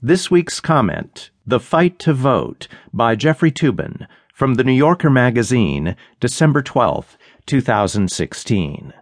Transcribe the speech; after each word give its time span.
This 0.00 0.30
week's 0.30 0.60
comment 0.60 1.30
The 1.44 1.58
Fight 1.58 1.98
to 1.98 2.14
Vote 2.14 2.68
by 2.92 3.16
Jeffrey 3.16 3.50
Toobin, 3.50 4.06
from 4.32 4.54
the 4.54 4.62
New 4.62 4.70
Yorker 4.72 5.10
Magazine, 5.10 5.96
December 6.20 6.62
12, 6.62 7.18
2016. 7.46 8.94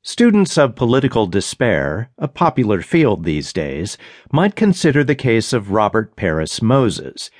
Students 0.00 0.56
of 0.56 0.74
political 0.74 1.26
despair, 1.26 2.08
a 2.16 2.28
popular 2.28 2.80
field 2.80 3.24
these 3.24 3.52
days, 3.52 3.98
might 4.32 4.56
consider 4.56 5.04
the 5.04 5.14
case 5.14 5.52
of 5.52 5.70
Robert 5.70 6.16
Paris 6.16 6.62
Moses. 6.62 7.30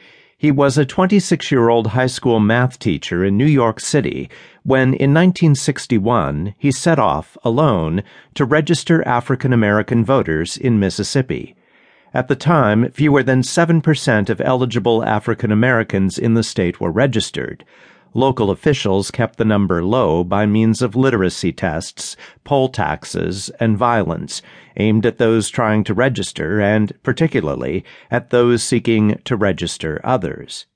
He 0.40 0.52
was 0.52 0.78
a 0.78 0.86
26 0.86 1.50
year 1.50 1.68
old 1.68 1.88
high 1.88 2.06
school 2.06 2.38
math 2.38 2.78
teacher 2.78 3.24
in 3.24 3.36
New 3.36 3.44
York 3.44 3.80
City 3.80 4.30
when, 4.62 4.94
in 4.94 5.12
1961, 5.12 6.54
he 6.56 6.70
set 6.70 6.96
off, 6.96 7.36
alone, 7.42 8.04
to 8.34 8.44
register 8.44 9.04
African 9.04 9.52
American 9.52 10.04
voters 10.04 10.56
in 10.56 10.78
Mississippi. 10.78 11.56
At 12.14 12.28
the 12.28 12.36
time, 12.36 12.88
fewer 12.92 13.24
than 13.24 13.42
7% 13.42 14.30
of 14.30 14.40
eligible 14.40 15.04
African 15.04 15.50
Americans 15.50 16.16
in 16.20 16.34
the 16.34 16.44
state 16.44 16.80
were 16.80 16.92
registered. 16.92 17.64
Local 18.14 18.50
officials 18.50 19.10
kept 19.10 19.36
the 19.36 19.44
number 19.44 19.84
low 19.84 20.24
by 20.24 20.46
means 20.46 20.80
of 20.80 20.96
literacy 20.96 21.52
tests, 21.52 22.16
poll 22.42 22.68
taxes, 22.68 23.50
and 23.60 23.76
violence 23.76 24.40
aimed 24.76 25.04
at 25.04 25.18
those 25.18 25.50
trying 25.50 25.84
to 25.84 25.94
register 25.94 26.60
and, 26.60 26.92
particularly, 27.02 27.84
at 28.10 28.30
those 28.30 28.62
seeking 28.62 29.20
to 29.24 29.36
register 29.36 30.00
others. 30.02 30.66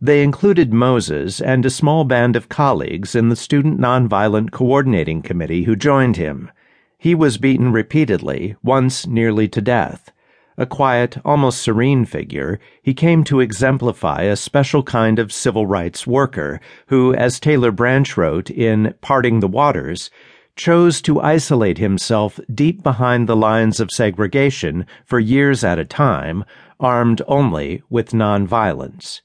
They 0.00 0.22
included 0.22 0.74
Moses 0.74 1.40
and 1.40 1.64
a 1.64 1.70
small 1.70 2.04
band 2.04 2.36
of 2.36 2.50
colleagues 2.50 3.14
in 3.14 3.30
the 3.30 3.36
Student 3.36 3.80
Nonviolent 3.80 4.50
Coordinating 4.50 5.22
Committee 5.22 5.64
who 5.64 5.74
joined 5.76 6.18
him. 6.18 6.50
He 6.98 7.14
was 7.14 7.38
beaten 7.38 7.72
repeatedly, 7.72 8.56
once 8.62 9.06
nearly 9.06 9.48
to 9.48 9.62
death. 9.62 10.12
A 10.58 10.64
quiet, 10.64 11.18
almost 11.22 11.60
serene 11.60 12.06
figure, 12.06 12.58
he 12.82 12.94
came 12.94 13.24
to 13.24 13.40
exemplify 13.40 14.22
a 14.22 14.36
special 14.36 14.82
kind 14.82 15.18
of 15.18 15.32
civil 15.32 15.66
rights 15.66 16.06
worker 16.06 16.60
who, 16.86 17.12
as 17.14 17.38
Taylor 17.38 17.70
Branch 17.70 18.16
wrote 18.16 18.48
in 18.48 18.94
Parting 19.02 19.40
the 19.40 19.48
Waters, 19.48 20.10
chose 20.56 21.02
to 21.02 21.20
isolate 21.20 21.76
himself 21.76 22.40
deep 22.52 22.82
behind 22.82 23.28
the 23.28 23.36
lines 23.36 23.80
of 23.80 23.90
segregation 23.90 24.86
for 25.04 25.20
years 25.20 25.62
at 25.62 25.78
a 25.78 25.84
time, 25.84 26.42
armed 26.80 27.20
only 27.28 27.82
with 27.90 28.12
nonviolence. 28.12 29.20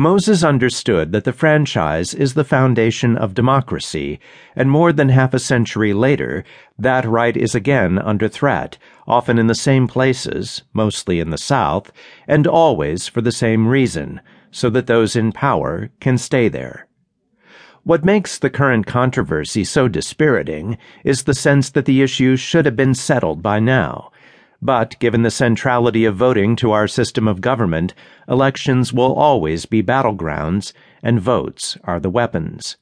Moses 0.00 0.42
understood 0.42 1.12
that 1.12 1.24
the 1.24 1.32
franchise 1.34 2.14
is 2.14 2.32
the 2.32 2.42
foundation 2.42 3.18
of 3.18 3.34
democracy, 3.34 4.18
and 4.56 4.70
more 4.70 4.94
than 4.94 5.10
half 5.10 5.34
a 5.34 5.38
century 5.38 5.92
later, 5.92 6.42
that 6.78 7.04
right 7.04 7.36
is 7.36 7.54
again 7.54 7.98
under 7.98 8.26
threat, 8.26 8.78
often 9.06 9.38
in 9.38 9.46
the 9.46 9.54
same 9.54 9.86
places, 9.86 10.62
mostly 10.72 11.20
in 11.20 11.28
the 11.28 11.36
South, 11.36 11.92
and 12.26 12.46
always 12.46 13.08
for 13.08 13.20
the 13.20 13.30
same 13.30 13.68
reason, 13.68 14.22
so 14.50 14.70
that 14.70 14.86
those 14.86 15.16
in 15.16 15.32
power 15.32 15.90
can 16.00 16.16
stay 16.16 16.48
there. 16.48 16.86
What 17.82 18.02
makes 18.02 18.38
the 18.38 18.48
current 18.48 18.86
controversy 18.86 19.64
so 19.64 19.86
dispiriting 19.86 20.78
is 21.04 21.24
the 21.24 21.34
sense 21.34 21.68
that 21.68 21.84
the 21.84 22.00
issue 22.00 22.36
should 22.36 22.64
have 22.64 22.76
been 22.76 22.94
settled 22.94 23.42
by 23.42 23.60
now. 23.60 24.12
But 24.62 24.98
given 24.98 25.22
the 25.22 25.30
centrality 25.30 26.04
of 26.04 26.16
voting 26.16 26.54
to 26.56 26.72
our 26.72 26.86
system 26.86 27.26
of 27.26 27.40
government, 27.40 27.94
elections 28.28 28.92
will 28.92 29.14
always 29.14 29.64
be 29.64 29.82
battlegrounds, 29.82 30.72
and 31.02 31.18
votes 31.20 31.78
are 31.84 31.98
the 31.98 32.10
weapons. 32.10 32.76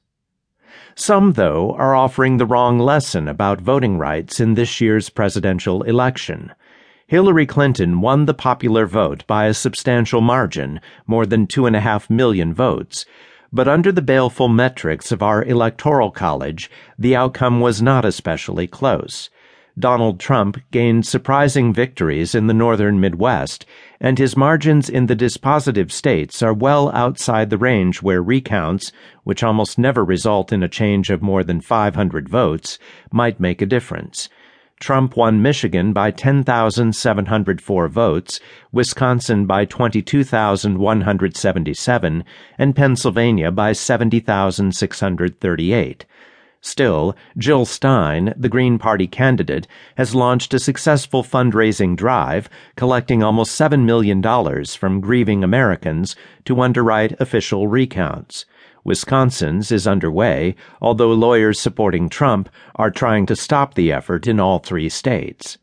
Some, 0.97 1.35
though, 1.35 1.77
are 1.79 1.95
offering 1.95 2.39
the 2.39 2.47
wrong 2.47 2.81
lesson 2.81 3.29
about 3.29 3.61
voting 3.61 3.99
rights 3.99 4.41
in 4.41 4.55
this 4.55 4.81
year's 4.81 5.09
presidential 5.09 5.85
election. 5.85 6.53
Hillary 7.07 7.47
Clinton 7.47 8.01
won 8.01 8.27
the 8.27 8.35
popular 8.35 8.85
vote 8.85 9.25
by 9.29 9.47
a 9.47 9.55
substantial 9.55 10.21
margin, 10.21 10.81
more 11.07 11.25
than 11.25 11.47
two 11.47 11.67
and 11.67 11.77
a 11.77 11.81
half 11.81 12.11
million 12.11 12.53
votes, 12.53 13.07
but 13.53 13.69
under 13.69 13.93
the 13.93 14.03
baleful 14.03 14.49
metrics 14.49 15.11
of 15.11 15.23
our 15.23 15.45
Electoral 15.45 16.11
College, 16.11 16.69
the 16.99 17.15
outcome 17.15 17.61
was 17.61 17.81
not 17.81 18.05
especially 18.05 18.67
close. 18.67 19.31
Donald 19.79 20.19
Trump 20.19 20.59
gained 20.73 21.07
surprising 21.07 21.73
victories 21.73 22.35
in 22.35 22.49
the 22.49 22.55
northern 22.55 22.99
Midwest, 22.99 23.65
and 24.01 24.19
his 24.19 24.37
margins 24.37 24.89
in 24.89 25.07
the 25.07 25.15
dispositive 25.15 25.93
states 25.93 26.43
are 26.43 26.53
well 26.53 26.91
outside 26.93 27.51
the 27.51 27.59
range 27.59 28.03
where 28.03 28.21
recounts, 28.23 28.91
which 29.25 29.43
almost 29.43 29.79
never 29.79 30.05
result 30.05 30.53
in 30.53 30.63
a 30.63 30.69
change 30.69 31.11
of 31.11 31.23
more 31.23 31.45
than 31.45 31.61
500 31.61 32.29
votes, 32.29 32.79
might 33.13 33.39
make 33.39 33.63
a 33.63 33.67
difference. 33.67 34.29
Trump 34.81 35.17
won 35.17 35.43
Michigan 35.43 35.93
by 35.93 36.11
10,704 36.11 37.89
votes, 37.89 38.41
Wisconsin 38.73 39.45
by 39.45 39.65
22,177, 39.65 42.25
and 42.57 42.77
Pennsylvania 42.77 43.51
by 43.51 43.73
70,638. 43.73 46.07
Still, 46.61 47.15
Jill 47.37 47.65
Stein, 47.65 48.35
the 48.37 48.49
Green 48.49 48.79
Party 48.79 49.07
candidate, 49.07 49.69
has 49.97 50.15
launched 50.15 50.53
a 50.53 50.59
successful 50.59 51.23
fundraising 51.23 51.97
drive, 51.97 52.49
collecting 52.77 53.23
almost 53.23 53.59
$7 53.59 53.85
million 53.85 54.23
from 54.67 55.01
grieving 55.01 55.45
Americans 55.45 56.17
to 56.45 56.61
underwrite 56.61 57.19
official 57.21 57.69
recounts. 57.69 58.45
Wisconsin's 58.83 59.71
is 59.71 59.87
underway, 59.87 60.57
although 60.81 61.13
lawyers 61.13 61.61
supporting 61.61 62.09
Trump 62.09 62.49
are 62.75 62.91
trying 62.91 63.27
to 63.27 63.37
stop 63.37 63.75
the 63.75 63.93
effort 63.93 64.27
in 64.27 64.41
all 64.41 64.59
three 64.59 64.89
states. 64.89 65.59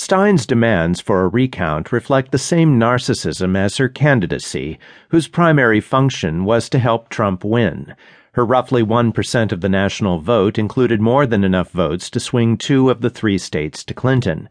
Stein's 0.00 0.46
demands 0.46 1.00
for 1.00 1.24
a 1.24 1.28
recount 1.28 1.90
reflect 1.90 2.30
the 2.30 2.38
same 2.38 2.78
narcissism 2.78 3.56
as 3.56 3.78
her 3.78 3.88
candidacy, 3.88 4.78
whose 5.08 5.26
primary 5.26 5.80
function 5.80 6.44
was 6.44 6.68
to 6.68 6.78
help 6.78 7.08
Trump 7.08 7.42
win. 7.42 7.96
Her 8.34 8.46
roughly 8.46 8.84
1% 8.84 9.50
of 9.50 9.60
the 9.60 9.68
national 9.68 10.20
vote 10.20 10.56
included 10.56 11.00
more 11.00 11.26
than 11.26 11.42
enough 11.42 11.72
votes 11.72 12.10
to 12.10 12.20
swing 12.20 12.56
two 12.56 12.90
of 12.90 13.00
the 13.00 13.10
three 13.10 13.38
states 13.38 13.82
to 13.82 13.92
Clinton. 13.92 14.48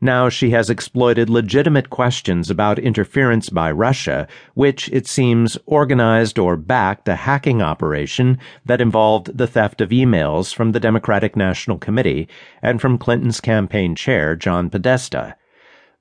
Now 0.00 0.28
she 0.28 0.50
has 0.50 0.68
exploited 0.68 1.30
legitimate 1.30 1.88
questions 1.88 2.50
about 2.50 2.78
interference 2.78 3.48
by 3.48 3.72
Russia, 3.72 4.28
which, 4.52 4.90
it 4.92 5.06
seems, 5.06 5.56
organized 5.64 6.38
or 6.38 6.56
backed 6.56 7.08
a 7.08 7.14
hacking 7.14 7.62
operation 7.62 8.38
that 8.66 8.82
involved 8.82 9.38
the 9.38 9.46
theft 9.46 9.80
of 9.80 9.88
emails 9.88 10.54
from 10.54 10.72
the 10.72 10.80
Democratic 10.80 11.34
National 11.34 11.78
Committee 11.78 12.28
and 12.60 12.78
from 12.78 12.98
Clinton's 12.98 13.40
campaign 13.40 13.94
chair, 13.94 14.36
John 14.36 14.68
Podesta. 14.68 15.34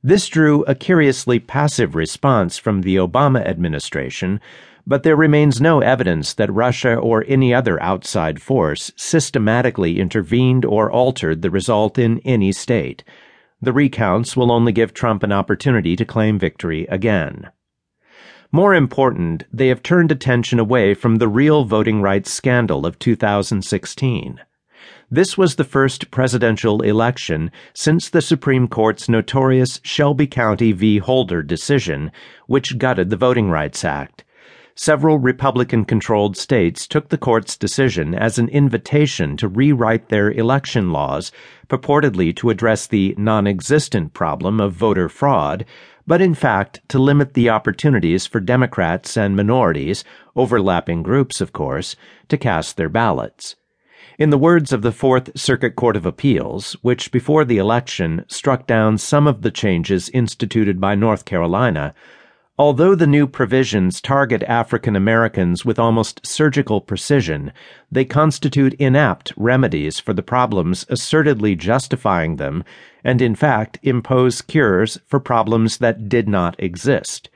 This 0.04 0.28
drew 0.28 0.64
a 0.66 0.76
curiously 0.76 1.40
passive 1.40 1.96
response 1.96 2.58
from 2.58 2.82
the 2.82 2.98
Obama 2.98 3.46
administration, 3.46 4.42
but 4.86 5.04
there 5.04 5.16
remains 5.16 5.62
no 5.62 5.80
evidence 5.80 6.34
that 6.34 6.54
Russia 6.54 6.96
or 6.96 7.24
any 7.28 7.54
other 7.54 7.82
outside 7.82 8.42
force 8.42 8.92
systematically 8.98 10.00
intervened 10.02 10.66
or 10.66 10.92
altered 10.92 11.42
the 11.42 11.50
result 11.50 11.98
in 11.98 12.20
any 12.20 12.52
state. 12.52 13.06
The 13.66 13.74
recounts 13.74 14.38
will 14.38 14.52
only 14.52 14.72
give 14.72 14.94
Trump 14.94 15.24
an 15.24 15.31
opportunity 15.31 15.96
to 15.96 16.06
claim 16.06 16.38
victory 16.38 16.86
again. 16.86 17.50
More 18.52 18.76
important, 18.76 19.46
they 19.52 19.70
have 19.70 19.81
turned 19.81 20.12
attention 20.12 20.59
away 20.59 20.94
from 20.94 21.16
the 21.16 21.28
real 21.28 21.66
voting 21.66 22.00
rights 22.00 22.31
scandal 22.31 22.86
of 22.86 23.00
2016. 23.00 24.40
This 25.09 25.36
was 25.36 25.56
the 25.56 25.64
first 25.64 26.12
presidential 26.12 26.84
election 26.84 27.50
since 27.74 28.08
the 28.08 28.22
Supreme 28.22 28.68
Court's 28.68 29.09
notorious 29.09 29.80
Shelby 29.82 30.28
County 30.28 30.72
v. 30.72 31.00
Holder 31.00 31.42
decision, 31.42 32.12
which 32.46 32.78
gutted 32.78 33.09
the 33.09 33.18
Voting 33.18 33.50
Rights 33.50 33.84
Act 33.84 34.25
several 34.75 35.18
Republican 35.18 35.86
controlled 35.86 36.36
states 36.36 36.86
took 36.86 37.09
the 37.09 37.18
court's 37.18 37.56
decision 37.58 38.13
as 38.13 38.38
an 38.38 38.50
invitation 38.50 39.38
to 39.38 39.47
rewrite 39.47 40.09
their 40.09 40.31
election 40.31 40.91
laws, 40.91 41.31
purportedly 41.68 42.36
to 42.36 42.50
address 42.50 42.85
the 42.85 43.16
non 43.18 43.47
existent 43.47 44.14
problem 44.14 44.59
of 44.59 44.73
voter 44.73 45.08
fraud, 45.08 45.66
but 46.05 46.22
in 46.22 46.34
fact 46.34 46.82
to 46.90 47.00
limit 47.00 47.34
the 47.34 47.50
opportunities 47.50 48.28
for 48.28 48.40
Democrats 48.40 49.16
and 49.16 49.35
minorities, 49.35 50.03
overlapping 50.35 51.02
groups, 51.02 51.40
of 51.40 51.53
course, 51.53 51.96
to 52.28 52.38
cast 52.38 52.78
their 52.78 52.90
ballots. 52.90 53.55
In 54.20 54.29
the 54.29 54.38
words 54.38 54.72
of 54.72 54.82
the 54.82 54.91
Fourth 54.91 55.38
Circuit 55.38 55.76
Court 55.76 55.96
of 55.96 56.05
Appeals, 56.05 56.73
which 56.82 57.11
before 57.11 57.44
the 57.44 57.58
election 57.58 58.23
struck 58.28 58.67
down 58.67 58.97
some 58.97 59.28
of 59.28 59.41
the 59.41 59.52
changes 59.52 60.09
instituted 60.09 60.79
by 60.79 60.96
North 60.96 61.26
Carolina, 61.26 61.94
Although 62.57 62.96
the 62.96 63.05
new 63.05 63.28
provisions 63.28 63.99
target 63.99 64.41
African 64.43 64.96
Americans 64.96 65.66
with 65.66 65.78
almost 65.78 66.25
surgical 66.25 66.79
precision, 66.79 67.52
they 67.91 68.05
constitute 68.05 68.73
inapt 68.75 69.34
remedies 69.35 69.99
for 69.99 70.13
the 70.13 70.23
problems 70.23 70.85
assertedly 70.85 71.57
justifying 71.57 72.37
them, 72.37 72.63
and 73.03 73.22
in 73.22 73.35
fact 73.35 73.78
impose 73.84 74.41
cures 74.41 74.97
for 75.05 75.19
problems 75.19 75.79
that 75.79 76.07
did 76.07 76.29
not 76.29 76.55
exist. 76.57 77.29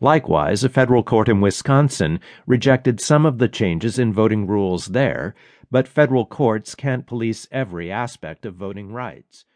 Likewise, 0.00 0.62
a 0.62 0.68
federal 0.68 1.02
court 1.02 1.30
in 1.30 1.40
Wisconsin 1.40 2.20
rejected 2.46 3.00
some 3.00 3.24
of 3.24 3.38
the 3.38 3.48
changes 3.48 3.98
in 3.98 4.12
voting 4.12 4.46
rules 4.46 4.88
there, 4.88 5.34
but 5.70 5.88
federal 5.88 6.26
courts 6.26 6.74
can't 6.74 7.06
police 7.06 7.48
every 7.50 7.90
aspect 7.90 8.44
of 8.44 8.56
voting 8.56 8.92
rights. 8.92 9.46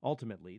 Ultimately, 0.00 0.52